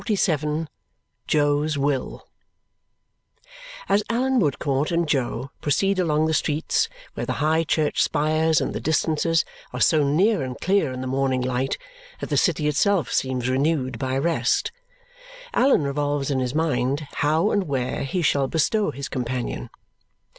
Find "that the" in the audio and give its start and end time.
12.19-12.35